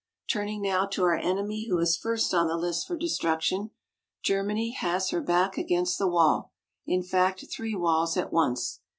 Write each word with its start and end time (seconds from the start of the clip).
Turning 0.31 0.63
now 0.63 0.87
to 0.87 1.03
our 1.03 1.15
enemy 1.15 1.67
who 1.69 1.77
is 1.77 1.95
first 1.95 2.33
on 2.33 2.47
the 2.47 2.57
list 2.57 2.87
for 2.87 2.97
destruction 2.97 3.69
Germany 4.23 4.71
has 4.71 5.11
her 5.11 5.21
back 5.21 5.59
against 5.59 5.99
the 5.99 6.07
wall 6.07 6.53
in 6.87 7.03
fact 7.03 7.45
three 7.55 7.75
walls 7.75 8.17
at 8.17 8.33
once! 8.33 8.79